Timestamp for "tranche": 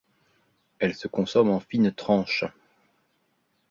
1.93-2.45